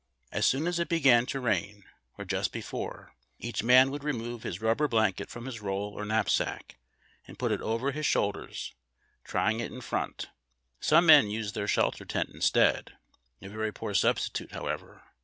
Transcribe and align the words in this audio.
As 0.31 0.47
soon 0.47 0.65
as 0.65 0.79
it 0.79 0.89
began 0.89 1.27
to 1.27 1.39
rain, 1.39 1.83
or 2.17 2.25
just 2.25 2.51
before, 2.51 3.13
each 3.37 3.61
man 3.61 3.91
would 3.91 4.03
remove 4.03 4.41
his 4.41 4.59
rubber 4.59 4.87
blanket 4.87 5.29
from 5.29 5.45
his 5.45 5.61
roll 5.61 5.91
or 5.93 6.05
knapsack, 6.05 6.79
and 7.27 7.37
put 7.37 7.51
it 7.51 7.61
over 7.61 7.91
his 7.91 8.07
shoulders, 8.07 8.73
tying 9.27 9.59
it 9.59 9.71
in 9.71 9.79
front. 9.79 10.29
Some 10.79 11.05
men 11.05 11.29
used 11.29 11.53
their 11.53 11.67
slielter 11.67 12.07
tent 12.07 12.29
instead— 12.33 12.97
a 13.43 13.47
very 13.49 13.71
poor 13.71 13.93
substitute, 13.93 14.53
however. 14.53 15.03